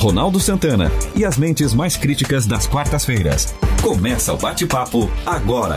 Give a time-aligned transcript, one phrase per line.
[0.00, 3.54] Ronaldo Santana e as mentes mais críticas das quartas-feiras.
[3.82, 5.76] Começa o bate-papo agora.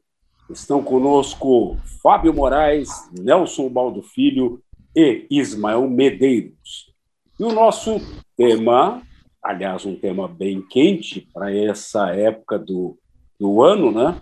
[0.50, 4.62] Estão conosco Fábio Moraes, Nelson Baldo Filho
[4.96, 6.92] e Ismael Medeiros.
[7.38, 8.00] E o nosso
[8.36, 9.02] tema,
[9.42, 12.98] aliás, um tema bem quente para essa época do,
[13.38, 14.20] do ano, né?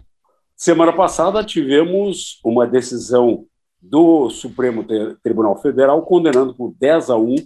[0.57, 3.47] Semana passada tivemos uma decisão
[3.81, 4.85] do Supremo
[5.23, 7.37] Tribunal Federal condenando por 10 a 1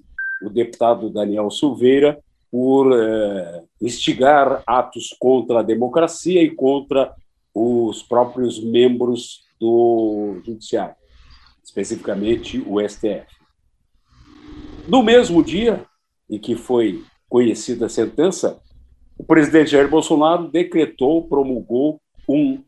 [0.42, 2.18] o deputado Daniel Silveira
[2.50, 7.14] por eh, instigar atos contra a democracia e contra
[7.54, 10.94] os próprios membros do Judiciário,
[11.62, 13.26] especificamente o STF.
[14.88, 15.84] No mesmo dia
[16.28, 18.60] em que foi conhecida a sentença,
[19.18, 22.62] o presidente Jair Bolsonaro decretou, promulgou um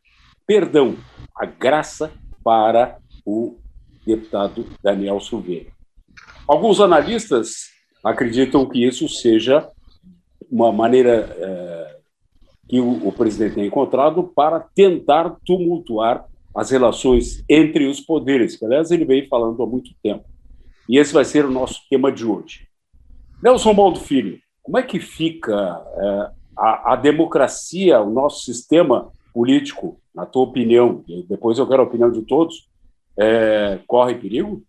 [0.47, 0.97] perdão,
[1.37, 2.13] a graça
[2.45, 3.59] para o
[4.05, 5.71] deputado Daniel Silveira.
[6.47, 7.71] Alguns analistas
[8.05, 9.71] acreditam que isso seja
[10.51, 11.97] uma maneira eh,
[12.69, 18.65] que o, o presidente tem encontrado para tentar tumultuar as relações entre os poderes, que,
[18.65, 20.25] aliás, ele vem falando há muito tempo.
[20.89, 22.69] E esse vai ser o nosso tema de hoje.
[23.43, 30.01] Nelson Baldo Filho, como é que fica é, a, a, democracia, o nosso sistema político,
[30.15, 32.69] na tua opinião, e depois eu quero a opinião de todos,
[33.19, 34.63] é, corre perigo?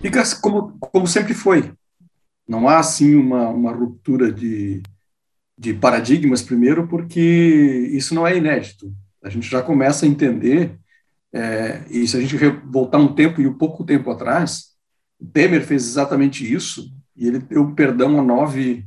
[0.00, 1.72] Fica como, como sempre foi.
[2.46, 4.82] Não há, assim, uma, uma ruptura de,
[5.56, 8.92] de paradigmas primeiro, porque isso não é inédito.
[9.22, 10.78] A gente já começa a entender,
[11.32, 14.74] é, e se a gente voltar um tempo e um pouco tempo atrás,
[15.32, 18.84] Temer fez exatamente isso, e ele deu perdão a nove,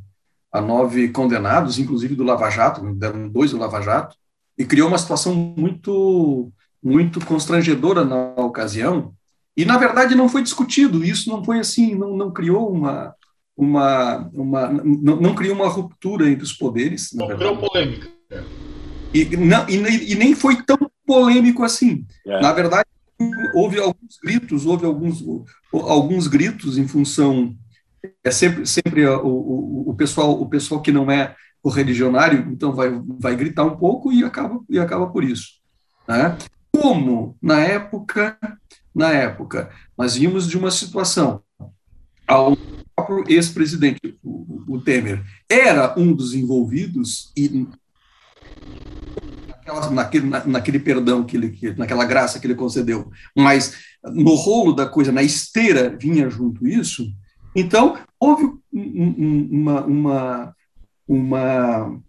[0.51, 4.15] a nove condenados, inclusive do Lava Jato, deram dois do Lava Jato,
[4.57, 6.51] e criou uma situação muito,
[6.83, 9.13] muito constrangedora na ocasião,
[9.55, 13.15] e, na verdade, não foi discutido, isso não foi assim, não, não criou uma,
[13.57, 17.11] uma, uma não, não criou uma ruptura entre os poderes.
[17.13, 18.07] Não criou polêmica.
[19.13, 22.05] E, não, e, e, nem foi tão polêmico assim.
[22.25, 22.39] É.
[22.39, 22.87] Na verdade,
[23.55, 25.23] houve alguns gritos, houve alguns,
[25.73, 27.55] alguns gritos em função
[28.23, 32.89] é sempre sempre o, o, o pessoal o pessoal que não é correligionário então vai
[33.19, 35.59] vai gritar um pouco e acaba e acaba por isso,
[36.07, 36.37] né?
[36.71, 38.37] Como na época
[38.93, 41.41] na época nós vimos de uma situação
[42.27, 42.57] ao
[42.95, 47.67] próprio ex-presidente, o, o, Temer, era um dos envolvidos e
[49.47, 54.85] naquela, naquele, naquele perdão que ele, naquela graça que ele concedeu, mas no rolo da
[54.85, 57.07] coisa, na esteira, vinha junto isso.
[57.55, 60.55] Então houve uma, uma,
[61.07, 62.01] uma,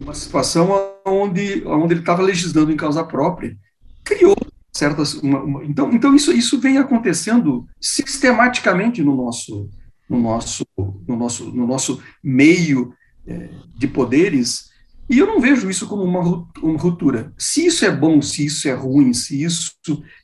[0.00, 0.68] uma situação
[1.06, 3.56] onde, onde ele estava legislando em causa própria,
[4.04, 4.36] criou
[4.74, 9.70] certas uma, uma, então então isso isso vem acontecendo sistematicamente no nosso
[10.10, 10.66] no nosso
[11.06, 12.92] no nosso no nosso meio
[13.26, 14.72] é, de poderes
[15.08, 17.34] e eu não vejo isso como uma, ruptura.
[17.36, 19.72] Se isso é bom se isso é ruim se isso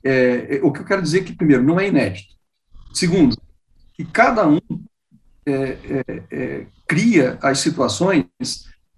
[0.05, 2.35] é, é, o que eu quero dizer é que primeiro não é inédito.
[2.93, 3.37] Segundo
[3.95, 4.59] que cada um
[5.47, 8.25] é, é, é, cria as situações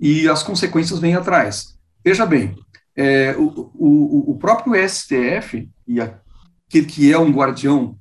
[0.00, 1.76] e as consequências vêm atrás.
[2.04, 2.56] Veja bem
[2.96, 6.18] é, o, o, o, próprio STF, e a,
[6.68, 7.96] que, que é um guardião,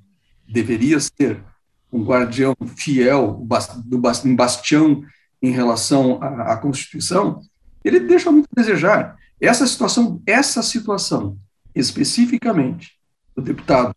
[0.47, 1.43] deveria ser
[1.91, 3.45] um guardião fiel,
[3.85, 5.03] do, um bastião
[5.41, 7.41] em relação à, à Constituição,
[7.83, 9.17] ele deixa muito a desejar.
[9.39, 11.37] Essa situação, essa situação
[11.73, 12.91] especificamente
[13.35, 13.95] do deputado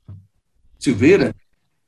[0.78, 1.34] Silveira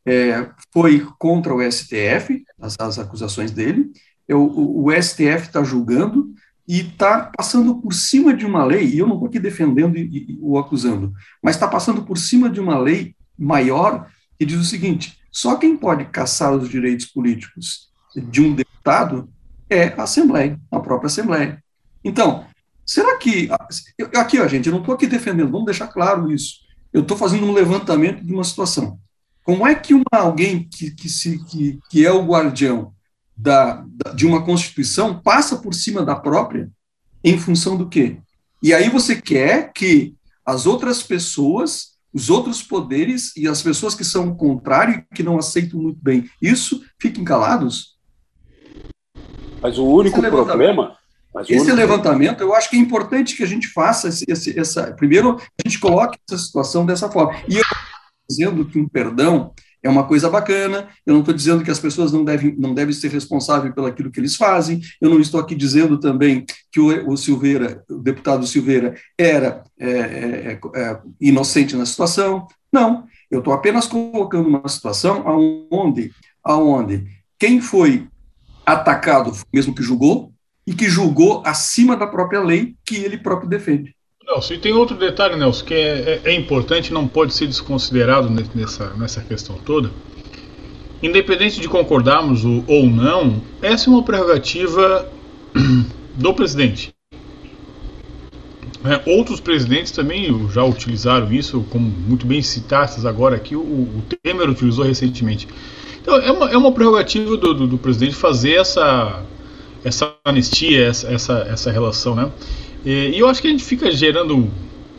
[0.04, 3.90] é, foi contra o STF, as, as acusações dele.
[4.28, 6.32] Eu, o, o STF está julgando,
[6.68, 10.02] e está passando por cima de uma lei, e eu não estou aqui defendendo e,
[10.30, 14.08] e, o acusando, mas está passando por cima de uma lei maior
[14.38, 19.28] que diz o seguinte: só quem pode caçar os direitos políticos de um deputado
[19.68, 21.62] é a Assembleia, a própria Assembleia.
[22.02, 22.46] Então,
[22.84, 23.48] será que.
[24.16, 26.60] Aqui, ó, gente, eu não estou aqui defendendo, vamos deixar claro isso.
[26.92, 28.98] Eu estou fazendo um levantamento de uma situação.
[29.44, 32.92] Como é que uma, alguém que, que, se, que, que é o guardião
[33.36, 36.70] da, da, de uma Constituição passa por cima da própria
[37.22, 38.18] em função do quê?
[38.62, 44.04] E aí você quer que as outras pessoas, os outros poderes e as pessoas que
[44.04, 47.96] são contrários, que não aceitam muito bem isso, fiquem calados?
[49.60, 50.96] Mas o único problema,
[51.34, 54.92] Mas esse levantamento, eu acho que é importante que a gente faça esse, esse, essa.
[54.92, 57.38] Primeiro, a gente coloque essa situação dessa forma.
[57.48, 57.64] E eu
[58.28, 59.52] dizendo que um perdão
[59.86, 60.88] é uma coisa bacana.
[61.06, 64.10] Eu não estou dizendo que as pessoas não devem, não devem ser responsáveis pelo aquilo
[64.10, 64.80] que eles fazem.
[65.00, 69.90] Eu não estou aqui dizendo também que o, o Silveira, o deputado Silveira, era é,
[69.90, 72.46] é, é, é inocente na situação.
[72.72, 73.04] Não.
[73.30, 76.12] Eu estou apenas colocando uma situação aonde,
[76.42, 77.06] aonde
[77.38, 78.08] quem foi
[78.64, 80.32] atacado foi mesmo que julgou,
[80.66, 83.95] e que julgou acima da própria lei que ele próprio defende.
[84.26, 88.28] Nelson, e tem outro detalhe, Nelson, que é, é, é importante, não pode ser desconsiderado
[88.54, 89.90] nessa, nessa questão toda.
[91.00, 95.08] Independente de concordarmos ou não, essa é uma prerrogativa
[96.16, 96.92] do presidente.
[98.84, 104.02] É, outros presidentes também já utilizaram isso, como muito bem citadas agora aqui, o, o
[104.22, 105.46] Temer utilizou recentemente.
[106.02, 109.22] Então, é uma, é uma prerrogativa do, do, do presidente fazer essa,
[109.84, 112.30] essa anistia, essa, essa, essa relação, né?
[112.86, 114.48] E, e, eu acho que a gente fica gerando,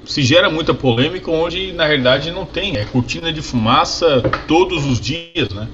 [0.03, 4.99] se gera muita polêmica, onde na realidade não tem, é cortina de fumaça todos os
[4.99, 5.69] dias, né?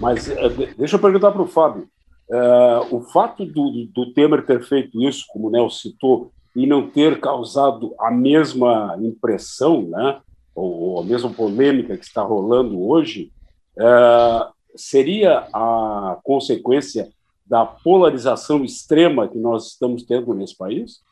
[0.00, 0.48] Mas é,
[0.78, 1.88] deixa eu perguntar para o Fábio,
[2.30, 6.88] é, o fato do, do Temer ter feito isso, como o Nel citou, e não
[6.88, 10.20] ter causado a mesma impressão, né,
[10.54, 13.32] ou a mesma polêmica que está rolando hoje,
[13.76, 17.08] é, seria a consequência
[17.44, 21.07] da polarização extrema que nós estamos tendo nesse país?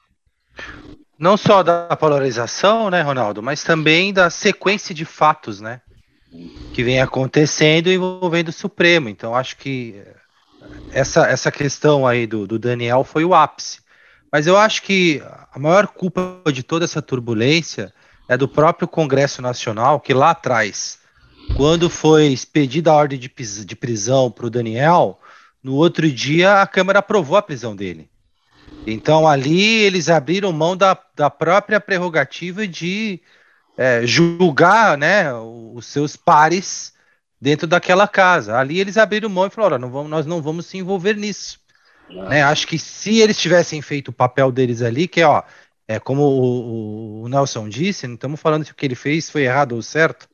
[1.19, 5.81] Não só da polarização, né, Ronaldo, mas também da sequência de fatos, né,
[6.75, 9.09] que vem acontecendo envolvendo o Supremo.
[9.09, 10.03] Então, acho que
[10.93, 13.81] essa, essa questão aí do, do Daniel foi o ápice.
[14.31, 15.23] Mas eu acho que
[15.53, 17.93] a maior culpa de toda essa turbulência
[18.29, 20.99] é do próprio Congresso Nacional, que lá atrás,
[21.57, 23.31] quando foi expedida a ordem de,
[23.65, 25.19] de prisão para o Daniel,
[25.63, 28.11] no outro dia, a Câmara aprovou a prisão dele.
[28.87, 33.21] Então, ali, eles abriram mão da, da própria prerrogativa de
[33.77, 36.93] é, julgar né, os seus pares
[37.41, 38.57] dentro daquela casa.
[38.57, 41.59] Ali, eles abriram mão e falaram: não vamos, nós não vamos se envolver nisso.
[42.09, 45.43] Né, acho que se eles tivessem feito o papel deles ali, que ó,
[45.89, 49.43] é como o, o Nelson disse, não estamos falando se o que ele fez foi
[49.43, 50.29] errado ou certo.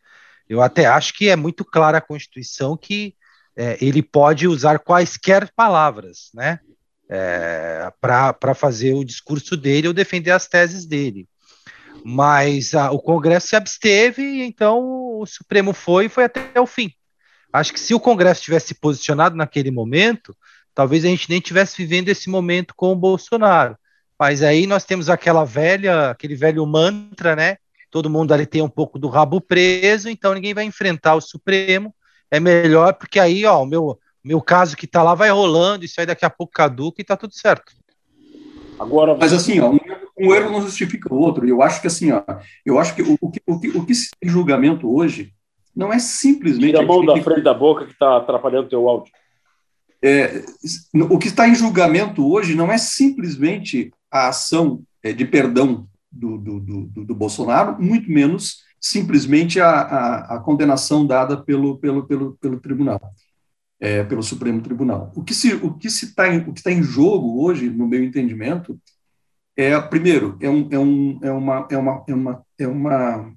[0.49, 3.15] Eu até acho que é muito clara a Constituição que
[3.57, 6.61] é, ele pode usar quaisquer palavras, né?
[7.15, 11.29] É, para fazer o discurso dele ou defender as teses dele.
[12.03, 16.91] Mas a, o Congresso se absteve, então o Supremo foi e foi até o fim.
[17.53, 20.35] Acho que se o Congresso tivesse se posicionado naquele momento,
[20.75, 23.77] talvez a gente nem tivesse vivendo esse momento com o Bolsonaro.
[24.19, 27.59] Mas aí nós temos aquela velha, aquele velho mantra, né?
[27.91, 31.95] Todo mundo ali tem um pouco do rabo preso, então ninguém vai enfrentar o Supremo
[32.33, 36.01] é melhor, porque aí, ó, o meu, meu caso que tá lá vai rolando, isso
[36.01, 37.73] aí daqui a pouco caduca e tá tudo certo.
[38.79, 39.73] Agora, mas assim, ó,
[40.19, 41.47] um, erro não justifica o outro.
[41.47, 42.23] Eu acho que assim, ó,
[42.65, 45.33] eu acho que o, o, que, o, que, o que se tem julgamento hoje
[45.75, 46.73] não é simplesmente.
[46.73, 49.13] Tira a mão da frente da boca que está atrapalhando o teu áudio.
[50.05, 50.43] É,
[50.95, 56.37] o que está em julgamento hoje não é simplesmente a ação é, de perdão do,
[56.39, 62.33] do, do, do Bolsonaro, muito menos simplesmente a, a, a condenação dada pelo, pelo, pelo,
[62.33, 63.01] pelo tribunal,
[63.83, 65.11] é, pelo Supremo Tribunal.
[65.13, 68.03] O que se o que se está o que está em jogo hoje, no meu
[68.05, 68.81] entendimento,
[69.57, 73.37] é primeiro é um, é, um, é uma é uma é uma é uma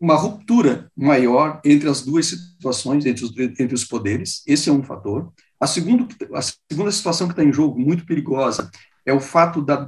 [0.00, 4.82] uma ruptura maior entre as duas situações, entre os, entre os poderes, esse é um
[4.82, 5.30] fator.
[5.60, 8.70] A, segundo, a segunda situação que está em jogo, muito perigosa,
[9.04, 9.86] é o fato da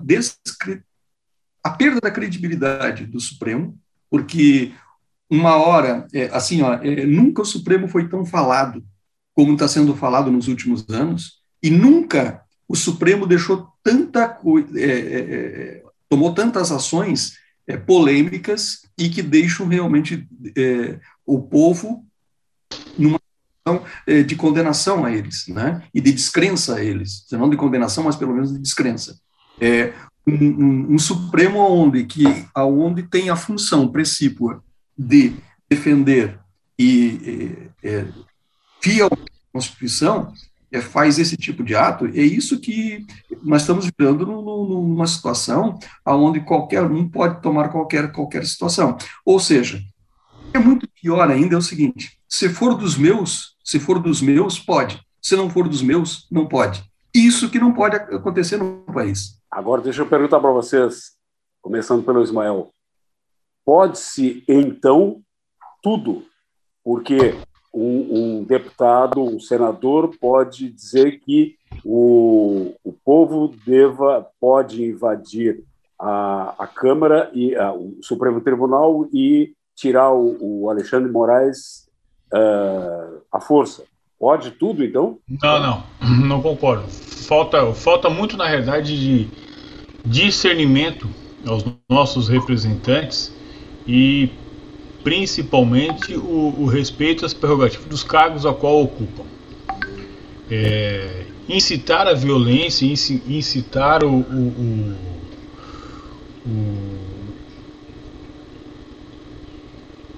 [1.64, 3.78] a perda da credibilidade do Supremo,
[4.10, 4.72] porque
[5.30, 8.84] uma hora, é, assim, ó, é, nunca o Supremo foi tão falado
[9.34, 14.84] como está sendo falado nos últimos anos, e nunca o Supremo deixou tanta coisa, é,
[14.84, 17.34] é, é, tomou tantas ações
[17.66, 20.28] é, polêmicas e que deixam realmente
[21.24, 22.04] o povo
[22.98, 23.18] numa
[23.64, 25.82] situação de condenação a eles, né?
[25.94, 29.18] E de descrença a eles, não de condenação, mas pelo menos de descrença.
[29.60, 29.92] É,
[30.26, 32.24] um, um, um, Supremo onde, que,
[32.54, 34.62] aonde tem a função precípua
[34.96, 35.34] de
[35.68, 36.38] defender
[36.78, 38.06] e é, é,
[38.82, 40.32] fiel à Constituição,
[40.70, 43.06] é, faz esse tipo de ato, é isso que
[43.42, 48.96] nós estamos vivendo numa situação onde qualquer um pode tomar qualquer, qualquer situação.
[49.24, 49.80] Ou seja,
[50.54, 54.58] é muito pior ainda é o seguinte, se for dos meus, se for dos meus,
[54.58, 55.00] pode.
[55.20, 56.82] Se não for dos meus, não pode.
[57.14, 59.38] Isso que não pode acontecer no país.
[59.50, 61.12] Agora, deixa eu perguntar para vocês,
[61.60, 62.70] começando pelo Ismael.
[63.64, 65.22] Pode-se, então,
[65.82, 66.24] tudo,
[66.82, 67.36] porque
[67.72, 75.64] um, um, deputado, um senador pode dizer que o, o povo deva, pode invadir
[75.98, 81.88] a, a Câmara e a, o Supremo Tribunal e tirar o, o Alexandre Moraes
[82.32, 83.84] uh, à força.
[84.18, 85.18] Pode tudo, então?
[85.42, 85.84] Não, não,
[86.28, 86.86] não concordo.
[86.88, 89.28] Falta, falta muito, na realidade, de
[90.04, 91.08] discernimento
[91.46, 93.34] aos nossos representantes
[93.86, 94.30] e
[95.02, 99.24] principalmente o, o respeito às prerrogativas dos cargos a qual ocupam.
[100.50, 104.94] É, incitar a violência, incitar o, o,
[106.46, 106.54] o,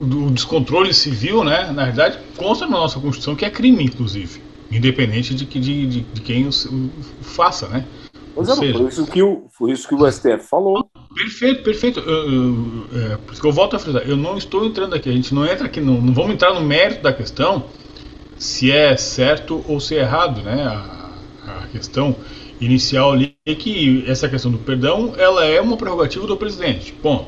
[0.00, 1.70] o descontrole civil, né?
[1.72, 6.20] Na verdade, consta na nossa Constituição que é crime, inclusive, independente de, de, de, de
[6.20, 6.50] quem o,
[7.22, 7.86] faça, né?
[8.34, 10.90] Pois é, foi isso, que o, foi isso que o STF falou.
[11.14, 12.00] Perfeito, perfeito.
[12.00, 15.08] Eu, eu, é, por isso que eu volto a frisar, eu não estou entrando aqui,
[15.08, 17.66] a gente não entra aqui, não, não vamos entrar no mérito da questão
[18.36, 20.64] se é certo ou se é errado, né?
[20.64, 21.10] A,
[21.46, 22.16] a questão
[22.60, 27.26] inicial ali é que essa questão do perdão, ela é uma prerrogativa do presidente, ponto.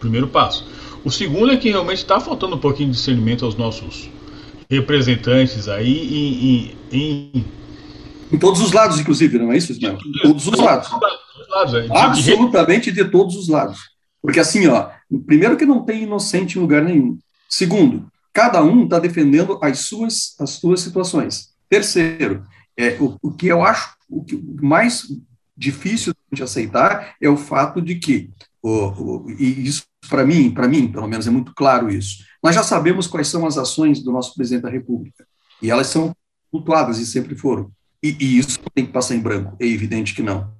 [0.00, 0.66] Primeiro passo.
[1.04, 4.10] O segundo é que realmente está faltando um pouquinho de discernimento aos nossos
[4.68, 7.44] representantes aí em, em, em
[8.30, 9.96] em todos os lados, inclusive, não é isso, Ismael?
[10.22, 10.88] Todos os lados.
[11.74, 11.98] É.
[11.98, 13.78] Absolutamente de todos os lados.
[14.20, 14.90] Porque assim, ó,
[15.26, 17.18] primeiro que não tem inocente em lugar nenhum.
[17.48, 21.50] Segundo, cada um está defendendo as suas, as suas situações.
[21.68, 22.44] Terceiro,
[22.76, 25.06] é, o, o que eu acho o que mais
[25.56, 28.30] difícil de aceitar é o fato de que,
[28.62, 32.24] o, o, e isso para mim, para mim, pelo menos é muito claro isso.
[32.42, 35.26] Nós já sabemos quais são as ações do nosso presidente da República
[35.60, 36.14] e elas são
[36.50, 37.70] flutuadas e sempre foram.
[38.02, 40.52] E, e, isso tem que passar em branco, é evidente que não.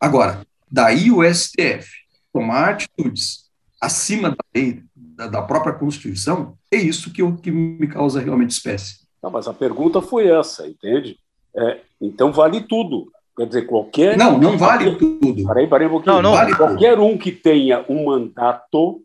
[0.00, 1.88] Agora, daí o STF
[2.32, 3.48] tomar atitudes
[3.80, 9.06] acima da lei, da, da própria Constituição, é isso que, que me causa realmente espécie.
[9.22, 11.18] Não, mas a pergunta foi essa, entende?
[11.56, 13.10] É, então vale tudo.
[13.36, 14.16] Quer dizer, qualquer.
[14.16, 15.46] Não, não vale tudo.
[15.46, 16.16] Peraí, peraí um pouquinho.
[16.16, 17.04] Não, não vale qualquer tudo.
[17.04, 19.02] um que tenha um mandato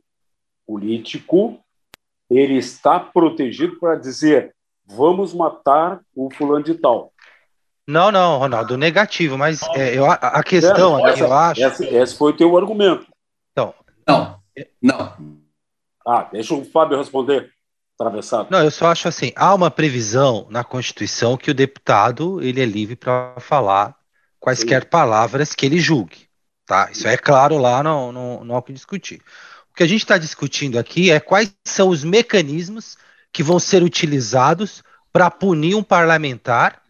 [0.66, 1.60] político,
[2.30, 7.13] ele está protegido para dizer: vamos matar o fulano de tal.
[7.88, 11.62] Não, não, Ronaldo, negativo, mas é, eu, a questão é, aqui, eu acho.
[11.62, 13.06] Esse, esse foi o teu argumento.
[13.52, 13.74] Então.
[14.08, 14.40] Não,
[14.82, 15.14] não.
[16.08, 17.52] Ah, deixa o Fábio responder.
[18.00, 18.48] Atravessado.
[18.50, 22.66] Não, eu só acho assim, há uma previsão na Constituição que o deputado ele é
[22.66, 23.96] livre para falar
[24.40, 24.90] quaisquer Sim.
[24.90, 26.28] palavras que ele julgue,
[26.66, 26.90] tá?
[26.92, 29.22] Isso é claro lá, não, não, não há o que discutir.
[29.72, 32.98] O que a gente está discutindo aqui é quais são os mecanismos
[33.32, 36.83] que vão ser utilizados para punir um parlamentar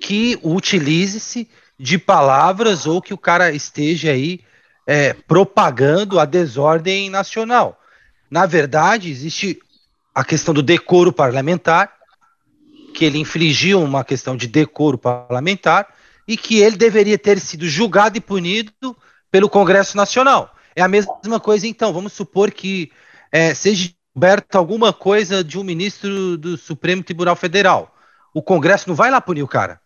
[0.00, 1.48] que utilize-se
[1.78, 4.40] de palavras ou que o cara esteja aí
[4.86, 7.80] é, propagando a desordem nacional.
[8.30, 9.58] Na verdade, existe
[10.14, 11.92] a questão do decoro parlamentar,
[12.94, 15.88] que ele infligiu uma questão de decoro parlamentar
[16.26, 18.96] e que ele deveria ter sido julgado e punido
[19.30, 20.54] pelo Congresso Nacional.
[20.74, 22.90] É a mesma coisa, então, vamos supor que
[23.30, 27.94] é, seja descoberta alguma coisa de um ministro do Supremo Tribunal Federal.
[28.32, 29.80] O Congresso não vai lá punir o cara.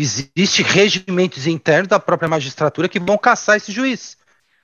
[0.00, 4.16] Existem regimentos internos da própria magistratura que vão caçar esse juiz.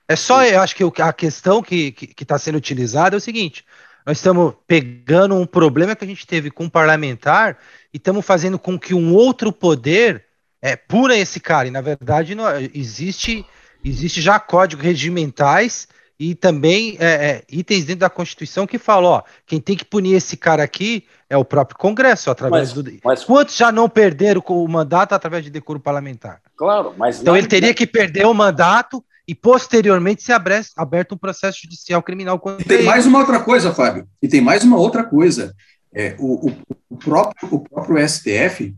[0.07, 3.65] É só, eu acho que a questão que está sendo utilizada é o seguinte:
[4.05, 7.57] nós estamos pegando um problema que a gente teve com um parlamentar
[7.93, 10.25] e estamos fazendo com que um outro poder
[10.61, 11.67] é, pura esse cara.
[11.67, 13.45] E na verdade não, existe,
[13.83, 15.87] existe já códigos regimentais
[16.19, 20.15] e também é, é, itens dentro da Constituição que falam, ó, quem tem que punir
[20.15, 22.99] esse cara aqui é o próprio Congresso, através mas, do.
[23.03, 23.23] Mas...
[23.23, 26.39] Quantos já não perderam o mandato através de decoro parlamentar?
[26.55, 27.21] Claro, mas.
[27.21, 30.33] Então ele teria que perder o mandato e posteriormente ser
[30.77, 32.41] aberto um processo judicial criminal.
[32.59, 34.07] E tem mais uma outra coisa, Fábio.
[34.21, 35.53] E tem mais uma outra coisa.
[35.95, 36.57] É, o, o,
[36.89, 38.75] o, próprio, o próprio STF,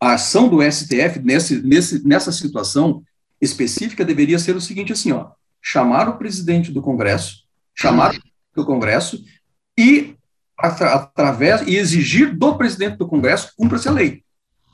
[0.00, 3.02] a ação do STF nesse, nesse, nessa situação
[3.40, 5.30] específica deveria ser o seguinte assim, ó
[5.62, 8.14] chamar o presidente do Congresso, chamar
[8.56, 9.22] o Congresso
[9.78, 10.16] e
[10.58, 14.22] através e exigir do presidente do Congresso cumpra-se a lei.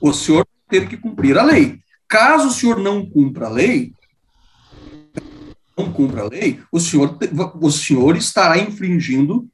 [0.01, 1.81] O senhor ter que cumprir a lei.
[2.09, 3.93] Caso o senhor não cumpra a lei,
[5.77, 7.17] não cumpra a lei, o senhor,
[7.61, 9.49] o senhor estará infringindo,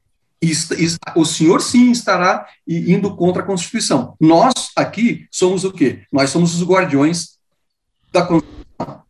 [1.15, 4.15] o senhor sim estará indo contra a Constituição.
[4.19, 6.03] Nós aqui somos o quê?
[6.11, 7.37] Nós somos os guardiões
[8.11, 9.03] da Constituição.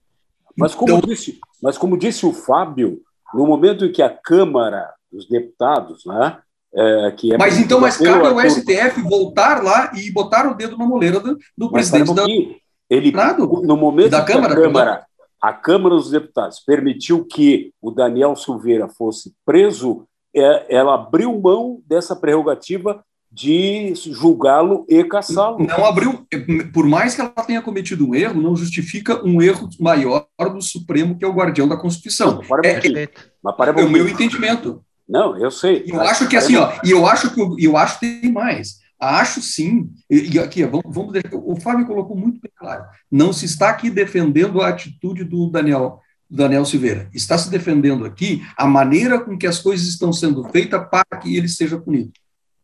[0.57, 3.01] Mas como, então, disse, mas como disse o Fábio,
[3.33, 6.37] no momento em que a Câmara dos Deputados, né,
[6.73, 10.77] é, que é mas então, mas cabe ao STF voltar lá e botar o dedo
[10.77, 12.25] na moleira do, do presidente da
[12.89, 13.11] ele
[13.63, 15.05] no momento da Câmara, a Câmara,
[15.41, 21.81] a Câmara dos Deputados permitiu que o Daniel Silveira fosse preso, é, ela abriu mão
[21.87, 23.03] dessa prerrogativa
[23.35, 25.57] de julgá-lo e caçá-lo.
[25.59, 26.25] Não abriu,
[26.73, 31.17] por mais que ela tenha cometido um erro, não justifica um erro maior do Supremo,
[31.17, 32.41] que é o guardião da Constituição.
[32.41, 34.81] Não, é, é, é o meu entendimento.
[35.07, 35.83] Não, eu sei.
[35.85, 38.79] Eu acho que assim, ó, e eu acho que eu acho que tem mais.
[38.97, 43.69] Acho sim, e aqui, vamos, vamos o Fábio colocou muito bem claro, não se está
[43.69, 45.99] aqui defendendo a atitude do Daniel,
[46.29, 50.81] Daniel Silveira, está se defendendo aqui a maneira com que as coisas estão sendo feitas
[50.89, 52.13] para que ele seja punido.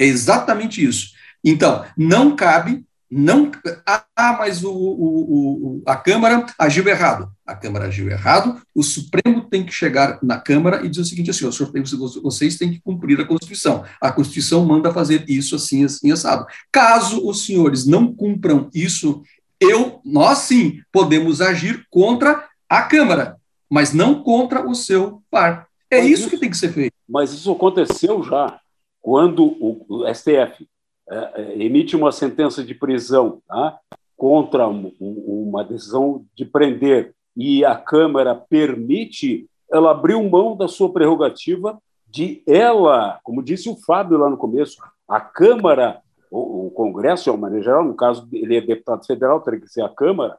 [0.02, 1.12] É exatamente isso.
[1.44, 3.52] Então, não cabe, não.
[3.86, 7.30] Ah, mas o, o, o, a Câmara agiu errado.
[7.46, 11.30] A Câmara agiu errado, o Supremo tem que chegar na Câmara e dizer o seguinte:
[11.30, 11.84] assim, o senhor tem,
[12.24, 13.84] vocês têm que cumprir a Constituição.
[14.02, 16.48] A Constituição manda fazer isso assim, assim, assado.
[16.72, 19.22] Caso os senhores não cumpram isso,
[19.60, 23.36] eu, nós sim podemos agir contra a Câmara,
[23.70, 25.68] mas não contra o seu par.
[25.92, 26.94] É isso, isso que tem que ser feito.
[27.08, 28.61] Mas isso aconteceu já
[29.02, 30.68] quando o, STF
[31.10, 33.80] é, é, emite uma sentença de prisão tá,
[34.16, 40.92] contra um, uma decisão de prender e a Câmara permite, ela abriu mão da sua
[40.92, 44.78] prerrogativa de ela, como disse o Fábio lá no começo,
[45.08, 49.42] a Câmara, o, o Congresso, de uma maneira geral, no caso, ele é deputado federal,
[49.42, 50.38] teria que ser a Câmara,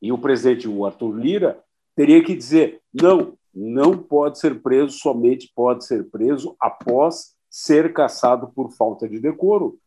[0.00, 1.58] e o presidente, o Arthur Lira,
[1.94, 8.48] teria que dizer: não, não pode ser preso, somente pode ser preso após ser caçado
[8.48, 9.78] por falta de decoro.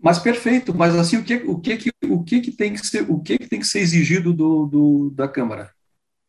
[0.00, 3.18] Mas perfeito, mas assim o que o que o que, que tem que ser o
[3.18, 5.72] que, que tem que ser exigido do, do da Câmara?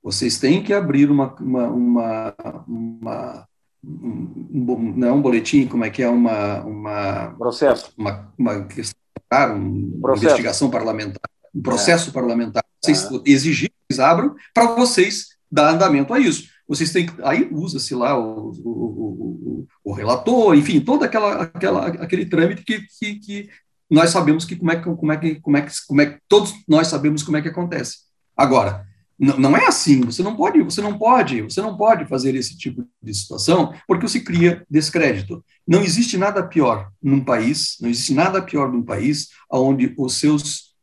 [0.02, 2.36] Vocês têm que abrir uma uma, uma,
[2.68, 3.48] uma
[3.84, 8.98] um, não é um boletim, como é que é uma uma processo, uma, uma questão,
[9.32, 10.26] uma processo.
[10.26, 12.14] investigação parlamentar, um processo é.
[12.14, 12.64] parlamentar.
[12.82, 13.22] Vocês é.
[13.26, 18.16] exigir que eles abram para vocês dar andamento a isso vocês têm aí usa-se lá
[18.16, 23.50] o, o, o, o, relator, enfim, todo aquela, aquela, aquele trâmite que, que, que,
[23.90, 26.20] nós sabemos que como é que como é que como é que como é que
[26.28, 27.98] todos nós sabemos como é que acontece.
[28.38, 28.86] Agora,
[29.18, 30.02] não é assim.
[30.02, 34.08] Você não pode, você não pode, você não pode fazer esse tipo de situação porque
[34.08, 35.44] você cria descrédito.
[35.68, 40.76] Não existe nada pior num país, não existe nada pior num país onde os seus,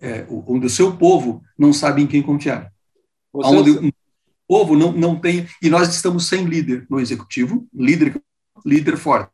[0.00, 2.72] é, onde o seu povo não sabe em quem confiar.
[3.32, 3.94] Você, onde
[4.48, 5.46] povo não, não tem.
[5.62, 8.20] E nós estamos sem líder no executivo, líder,
[8.64, 9.30] líder forte.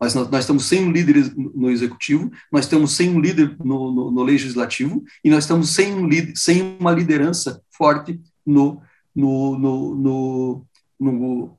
[0.00, 4.10] Nós, nós estamos sem um líder no executivo, nós estamos sem um líder no, no,
[4.10, 8.82] no legislativo e nós estamos sem, um líder, sem uma liderança forte no,
[9.14, 10.68] no, no, no,
[11.00, 11.58] no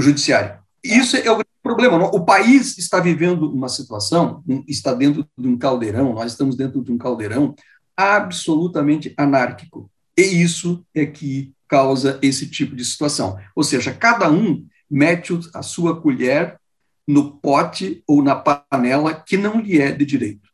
[0.00, 0.58] judiciário.
[0.82, 1.98] Isso é o grande problema.
[2.06, 6.90] O país está vivendo uma situação, está dentro de um caldeirão, nós estamos dentro de
[6.90, 7.54] um caldeirão
[7.96, 9.90] absolutamente anárquico.
[10.16, 13.38] E isso é que causa esse tipo de situação.
[13.54, 16.58] Ou seja, cada um mete a sua colher
[17.06, 20.48] no pote ou na panela que não lhe é de direito.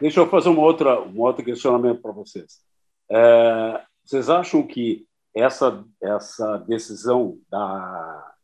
[0.00, 2.60] Deixa eu fazer uma outra, um outro questionamento para vocês.
[3.10, 8.34] É, vocês acham que essa, essa decisão da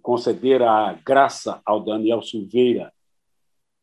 [0.00, 2.92] conceder a graça ao Daniel Silveira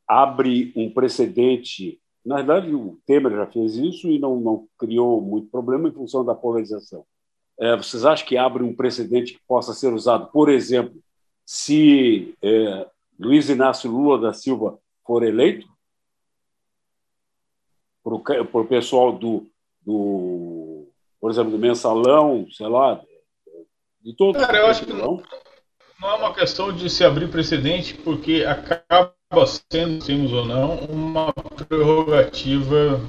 [0.05, 2.01] abre um precedente?
[2.25, 6.25] Na verdade, o Temer já fez isso e não, não criou muito problema em função
[6.25, 7.05] da polarização.
[7.59, 10.95] É, vocês acham que abre um precedente que possa ser usado, por exemplo,
[11.45, 12.87] se é,
[13.19, 15.67] Luiz Inácio Lula da Silva for eleito?
[18.01, 19.45] Para o pessoal do,
[19.81, 20.87] do,
[21.19, 23.01] por exemplo, do mensalão, sei lá,
[24.01, 24.39] de todo.
[24.39, 25.21] Cara, eu acho que não,
[25.99, 29.13] não é uma questão de se abrir precedente, porque acaba
[29.69, 31.33] sendo, temos ou não, uma
[31.67, 32.99] prerrogativa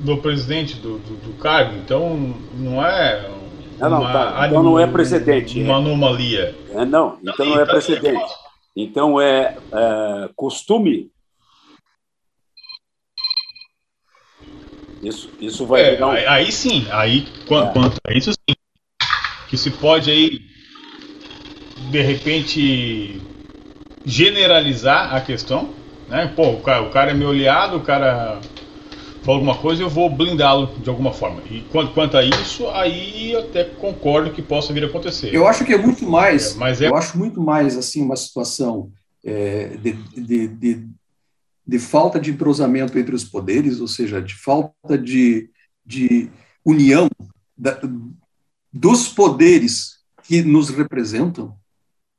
[0.00, 1.76] do presidente do, do, do cargo.
[1.76, 2.16] Então,
[2.54, 3.33] não é
[3.78, 4.46] não, não, tá.
[4.48, 5.60] Então não é precedente.
[5.60, 6.54] Uma anomalia.
[6.70, 8.32] É, não, então não é precedente.
[8.76, 11.10] Então é, é costume.
[15.02, 15.96] Isso, isso vai.
[15.96, 16.10] É, um...
[16.10, 17.72] aí, aí, sim, aí quanto, é.
[17.72, 18.56] quanto a isso sim.
[19.48, 20.40] Que se pode aí
[21.90, 23.20] de repente
[24.04, 25.74] generalizar a questão,
[26.08, 26.32] né?
[26.34, 28.40] Pô, o cara, o cara é meu aliado, o cara
[29.24, 31.42] for alguma coisa, eu vou blindá-lo de alguma forma.
[31.50, 35.34] E quanto, quanto a isso, aí eu até concordo que possa vir a acontecer.
[35.34, 36.88] Eu acho que é muito mais, é, mas é...
[36.88, 38.92] eu acho muito mais assim uma situação
[39.24, 40.88] é, de, de, de,
[41.66, 45.48] de, falta de entrosamento entre os poderes, ou seja, de falta de,
[45.84, 46.28] de
[46.62, 47.08] união
[47.56, 47.80] da,
[48.70, 51.56] dos poderes que nos representam,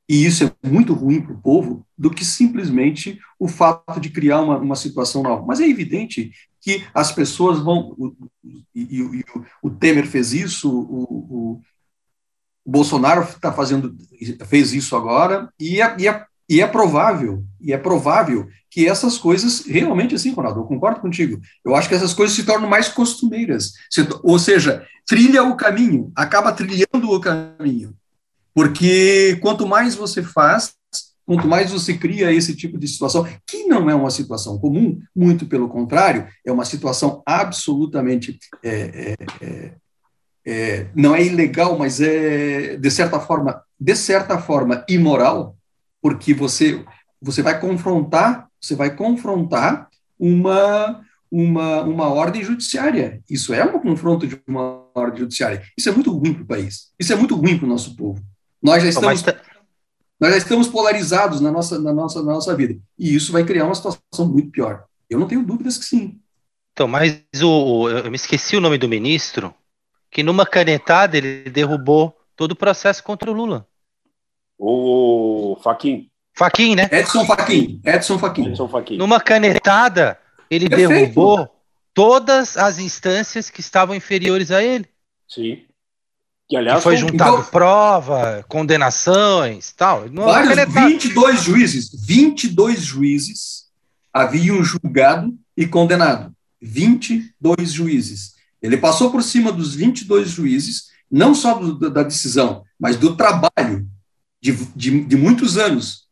[0.08, 4.40] e isso é muito ruim para o povo, do que simplesmente o fato de criar
[4.40, 5.44] uma, uma situação nova.
[5.44, 6.30] Mas é evidente
[6.66, 7.94] que as pessoas vão.
[8.42, 9.24] E, e, e
[9.62, 11.62] o, Temer fez isso, o,
[12.64, 13.96] O Bolsonaro está fazendo,
[14.48, 19.16] fez isso agora, e é, e, é, e é provável, e é provável que essas
[19.16, 22.88] coisas, realmente assim, Ronaldo, eu concordo contigo, eu acho que essas coisas se tornam mais
[22.88, 27.94] costumeiras, se, ou seja, trilha o caminho, acaba trilhando o caminho,
[28.52, 30.74] porque quanto mais você faz,
[31.26, 35.44] quanto mais você cria esse tipo de situação, que não é uma situação comum, muito
[35.46, 38.38] pelo contrário, é uma situação absolutamente.
[38.62, 39.72] É, é, é,
[40.46, 45.56] é, não é ilegal, mas é, de certa forma, de certa forma, imoral,
[46.00, 46.84] porque você,
[47.20, 53.20] você vai confrontar, você vai confrontar uma, uma, uma ordem judiciária.
[53.28, 55.62] Isso é um confronto de uma ordem judiciária.
[55.76, 56.92] Isso é muito ruim para o país.
[56.96, 58.22] Isso é muito ruim para o nosso povo.
[58.62, 59.24] Nós já estamos.
[60.18, 62.78] Nós já estamos polarizados na nossa, na, nossa, na nossa vida.
[62.98, 64.84] E isso vai criar uma situação muito pior.
[65.08, 66.18] Eu não tenho dúvidas que sim.
[66.72, 69.54] Então, mas o, eu me esqueci o nome do ministro,
[70.10, 73.66] que numa canetada ele derrubou todo o processo contra o Lula.
[74.58, 76.10] O Faquin.
[76.34, 76.88] Faquin, né?
[76.92, 77.80] Edson Faquin.
[77.84, 78.46] Edson Faquin.
[78.48, 78.96] Edson Faquin.
[78.96, 80.18] Numa canetada,
[80.50, 80.90] ele Perfeito.
[80.90, 81.48] derrubou
[81.94, 84.86] todas as instâncias que estavam inferiores a ele.
[85.26, 85.64] Sim.
[86.48, 90.08] Que, aliás, que foi juntado então, prova, condenações tal.
[90.08, 93.66] Vários, 22 juízes, 22 juízes
[94.12, 96.32] haviam julgado e condenado.
[96.62, 98.34] 22 juízes.
[98.62, 103.86] Ele passou por cima dos 22 juízes, não só do, da decisão, mas do trabalho
[104.40, 106.06] de, de, de, muitos anos.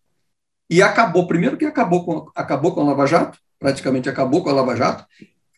[0.68, 4.52] E acabou, primeiro que acabou com, acabou com a Lava Jato, praticamente acabou com a
[4.52, 5.06] Lava Jato,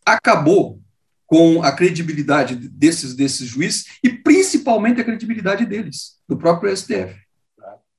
[0.05, 0.81] acabou
[1.27, 7.15] com a credibilidade desses, desses juízes e principalmente a credibilidade deles, do próprio STF,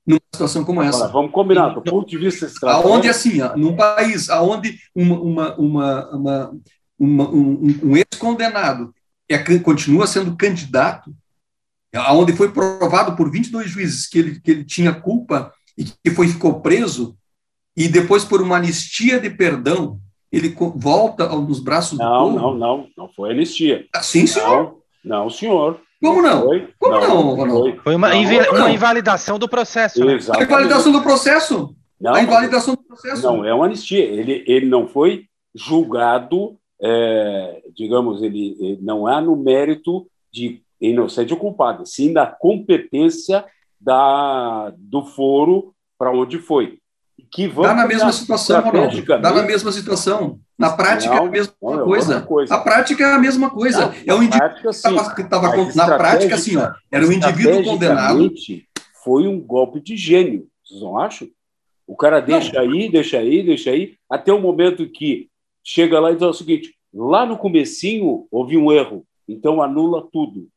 [0.05, 0.99] numa situação como essa.
[0.99, 2.87] Agora, vamos combinar, do ponto de vista estratégico.
[2.87, 6.61] Aonde, assim, num país onde uma, uma, uma, uma
[6.99, 8.93] um, um ex-condenado
[9.29, 11.13] é, continua sendo candidato,
[11.93, 16.27] aonde foi provado por 22 juízes que ele, que ele tinha culpa e que foi,
[16.27, 17.17] ficou preso,
[17.75, 19.99] e depois por uma anistia de perdão,
[20.31, 22.39] ele volta nos braços não, do povo?
[22.39, 23.85] Não, não, não foi anistia.
[23.93, 24.77] Ah, sim, senhor.
[25.03, 25.79] Não, não senhor.
[26.01, 26.41] Como não?
[26.43, 27.35] Foi, Como não?
[27.47, 27.75] não foi.
[27.77, 30.03] foi uma, invi uma invalidação do processo.
[30.03, 30.19] Né?
[30.37, 31.75] A invalidação do processo?
[31.99, 33.23] Não, a invalidação do processo.
[33.23, 34.03] Não, é uma anistia.
[34.03, 41.33] Ele, ele não foi julgado, é, digamos, ele, ele, não há no mérito de inocente
[41.33, 43.43] ou culpado, sim da competência
[43.81, 46.77] da, do foro para onde foi
[47.31, 47.63] que vão.
[47.63, 49.05] Dá na mesma situação, Ronaldo.
[49.05, 50.39] Dá na mesma situação.
[50.57, 52.21] Na prática não, é a mesma não, é coisa.
[52.21, 52.55] coisa.
[52.55, 53.87] A prática é a mesma coisa.
[53.87, 58.31] Não, é um indivíduo que estava na prática assim, ó, era um indivíduo condenado.
[59.03, 61.27] Foi um golpe de gênio, vocês não acham?
[61.85, 65.29] O cara deixa aí, deixa aí, deixa aí, até o momento que
[65.63, 70.47] chega lá e diz o seguinte: lá no comecinho houve um erro, então anula tudo.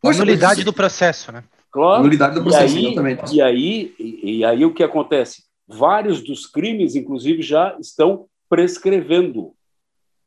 [0.00, 1.44] Poxa, a nulidade do processo, né?
[1.70, 2.02] Claro.
[2.02, 3.34] Nulidade do processo, e aí, exatamente.
[3.34, 5.44] E aí, e, e aí o que acontece?
[5.66, 9.54] Vários dos crimes, inclusive, já estão prescrevendo.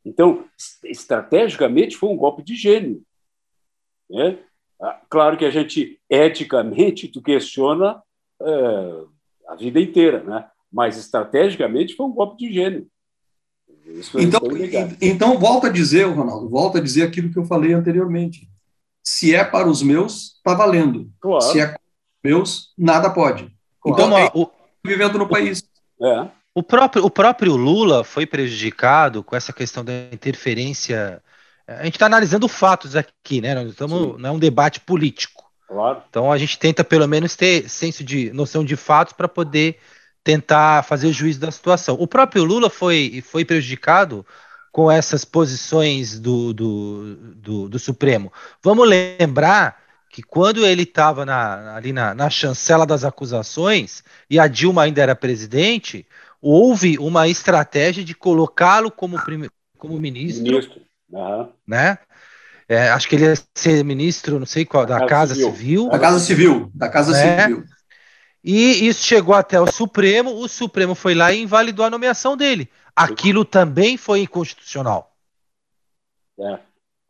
[0.04, 0.44] Então,
[0.84, 3.02] estrategicamente, foi um golpe de gênio.
[4.10, 4.38] Né?
[4.80, 8.02] Ah, claro que a gente, eticamente, tu questiona
[8.40, 9.02] é,
[9.48, 10.48] a vida inteira, né?
[10.72, 12.86] mas estrategicamente foi um golpe de gênio.
[14.18, 14.40] então,
[15.00, 18.48] então, volta a dizer, Ronaldo, volta a dizer aquilo que eu falei anteriormente.
[19.02, 21.10] Se é para os meus, está valendo.
[21.20, 21.42] Claro.
[21.42, 23.50] Se é para os meus, nada pode.
[23.80, 24.02] Claro.
[24.02, 24.50] Então, é, o,
[24.84, 25.62] vivendo no país.
[26.00, 26.28] É.
[26.54, 31.22] O próprio, o próprio Lula foi prejudicado com essa questão da interferência.
[31.66, 33.54] A gente está analisando fatos aqui, né?
[33.54, 35.44] Nós estamos, não é um debate político.
[35.68, 36.02] Claro.
[36.08, 39.78] Então a gente tenta pelo menos ter senso de noção de fatos para poder
[40.24, 41.96] tentar fazer o juízo da situação.
[41.98, 44.26] O próprio Lula foi, foi prejudicado
[44.72, 48.32] com essas posições do, do, do, do Supremo.
[48.62, 49.87] Vamos lembrar
[50.18, 51.24] que quando ele estava
[51.76, 56.04] ali na, na chancela das acusações e a Dilma ainda era presidente,
[56.42, 59.16] houve uma estratégia de colocá-lo como,
[59.78, 60.80] como ministro, ministro.
[61.08, 61.52] Uhum.
[61.64, 61.98] né?
[62.68, 65.52] É, acho que ele ia ser ministro, não sei qual, da, da Casa, Civil.
[65.52, 65.88] Civil.
[65.88, 67.42] Da Casa Civil, da Casa né?
[67.42, 67.64] Civil.
[68.42, 72.68] E isso chegou até o Supremo, o Supremo foi lá e invalidou a nomeação dele.
[72.96, 75.14] Aquilo também foi inconstitucional.
[76.40, 76.58] É.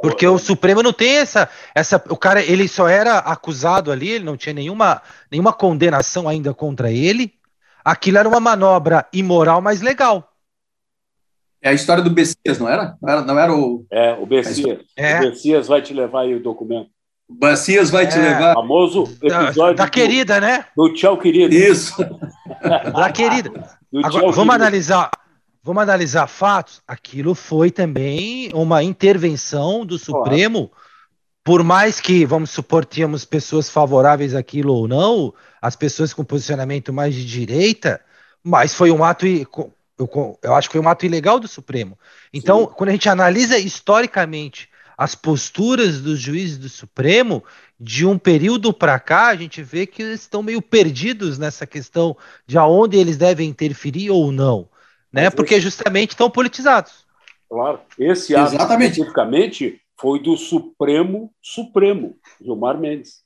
[0.01, 2.03] Porque o Supremo não tem essa, essa.
[2.09, 6.91] O cara, ele só era acusado ali, ele não tinha nenhuma, nenhuma condenação ainda contra
[6.91, 7.35] ele.
[7.85, 10.33] Aquilo era uma manobra imoral, mas legal.
[11.61, 12.97] É a história do Bessias, não era?
[13.03, 13.85] Não era, não era o.
[13.91, 14.79] É, o Bessias.
[14.97, 15.19] É.
[15.19, 16.91] O Bessias vai te levar aí o documento.
[17.29, 18.07] O Bessias vai é.
[18.07, 18.53] te levar.
[18.53, 19.77] O famoso episódio.
[19.77, 20.65] Da, da querida, né?
[20.77, 21.53] Do tchau, querido.
[21.53, 21.97] Isso.
[22.95, 23.51] da querida.
[24.05, 24.53] Agora, vamos querido.
[24.53, 25.11] analisar
[25.69, 30.71] vamos analisar fatos, aquilo foi também uma intervenção do Supremo
[31.45, 36.91] por mais que, vamos supor, tínhamos pessoas favoráveis àquilo ou não, as pessoas com posicionamento
[36.91, 38.01] mais de direita,
[38.43, 41.99] mas foi um ato, eu, eu acho que foi um ato ilegal do Supremo.
[42.33, 42.73] Então, Sim.
[42.75, 47.45] quando a gente analisa historicamente as posturas dos juízes do Supremo,
[47.79, 52.17] de um período para cá, a gente vê que eles estão meio perdidos nessa questão
[52.47, 54.67] de aonde eles devem interferir ou não,
[55.13, 55.31] né?
[55.31, 57.07] Porque justamente estão politizados.
[57.49, 57.81] Claro.
[57.99, 58.93] Esse ato Exatamente.
[58.93, 63.25] especificamente foi do Supremo Supremo, Gilmar Mendes.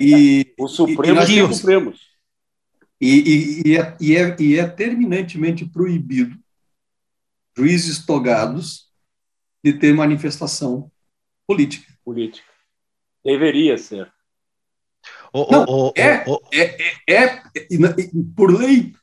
[0.00, 2.00] E, o Supremo e, e Supremos.
[3.00, 6.38] E, e, é, e, é, e é terminantemente proibido
[7.56, 8.88] juízes togados
[9.62, 10.90] de ter manifestação
[11.46, 11.92] política.
[12.04, 12.48] Política.
[13.24, 14.12] Deveria ser.
[15.34, 17.42] Não, é, é, é, é,
[18.36, 18.94] por lei.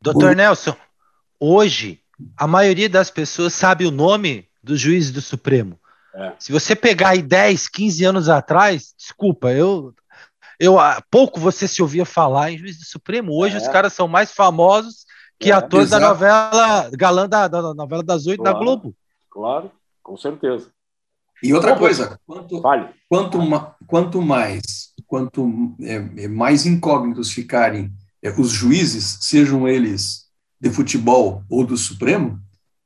[0.00, 0.76] Doutor Nelson,
[1.38, 2.00] hoje
[2.36, 5.78] a maioria das pessoas sabe o nome dos juízes do Supremo.
[6.14, 6.32] É.
[6.38, 9.94] Se você pegar aí 10, 15 anos atrás, desculpa, eu,
[10.58, 10.76] eu
[11.10, 13.32] pouco você se ouvia falar em juiz do Supremo.
[13.32, 13.58] Hoje é.
[13.58, 15.06] os caras são mais famosos
[15.38, 16.02] que é, atores exato.
[16.02, 18.94] da novela, galã da, da novela das oito claro, da Globo.
[19.30, 19.70] Claro,
[20.02, 20.70] com certeza.
[21.42, 22.60] E outra coisa, quanto,
[23.08, 23.38] quanto,
[23.86, 27.90] quanto mais, quanto é, é, mais incógnitos ficarem é,
[28.38, 30.28] os juízes, sejam eles
[30.60, 32.38] de futebol ou do Supremo,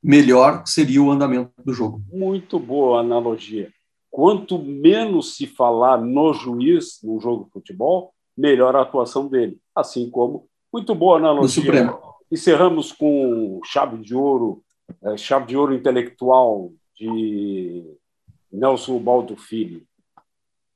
[0.03, 2.03] melhor seria o andamento do jogo.
[2.13, 3.73] Muito boa analogia.
[4.11, 9.59] Quanto menos se falar no juiz no jogo de futebol, melhor a atuação dele.
[9.75, 11.43] Assim como, muito boa analogia.
[11.43, 11.99] No Supremo.
[12.31, 14.63] Encerramos com chave de ouro,
[15.03, 17.85] é, chave de ouro intelectual de
[18.51, 19.83] Nelson Baldo Filho.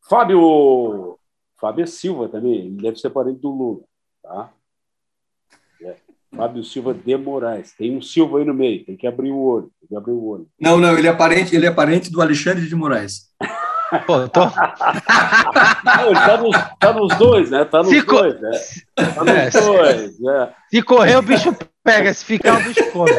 [0.08, 1.18] Fábio,
[1.60, 3.80] Fábio Silva também, ele deve ser parente do Lula,
[4.26, 4.50] tá?
[6.34, 7.72] Fábio Silva de Moraes.
[7.72, 9.70] Tem um Silva aí no meio, tem que abrir o olho.
[9.80, 10.46] Tem que abrir o olho.
[10.60, 13.30] Não, não, ele é parente, ele é parente do Alexandre de Moraes.
[14.04, 14.40] Pô, tô...
[14.40, 17.64] não, ele tá nos, tá nos, dois, né?
[17.64, 18.50] Tá nos se dois, né?
[18.96, 20.20] Tá nos é, dois.
[20.20, 20.54] É.
[20.68, 23.12] Se correr, o bicho pega, se ficar, o bicho come.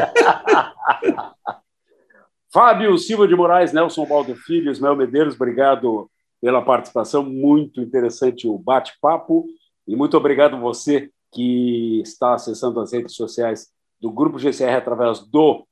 [2.54, 6.10] Fábio Silva de Moraes, Nelson Baldo Filho, Ismael Medeiros, obrigado
[6.42, 7.24] pela participação.
[7.24, 9.46] Muito interessante o bate-papo.
[9.88, 13.70] E muito obrigado você que está acessando as redes sociais
[14.00, 15.66] do Grupo GCR através do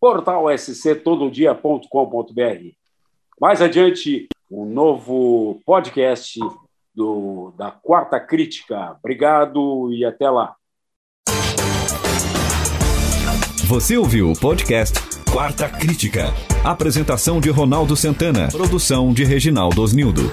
[0.00, 2.74] portal sctododia.com.br.
[3.40, 6.38] Mais adiante, um novo podcast
[6.94, 8.96] do, da Quarta Crítica.
[8.98, 10.54] Obrigado e até lá.
[13.66, 14.98] Você ouviu o podcast
[15.32, 16.26] Quarta Crítica.
[16.62, 18.48] Apresentação de Ronaldo Santana.
[18.52, 20.30] Produção de Reginaldo Osnildo.